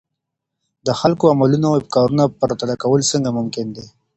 د 0.85 0.87
خلګو 0.99 1.25
د 1.27 1.31
عملونو 1.33 1.65
او 1.69 1.75
افکارو 1.81 2.23
پرتله 2.39 2.75
کول 2.83 3.01
څنګه 3.11 3.29
ممکن 3.37 3.65
دي؟ 3.75 3.85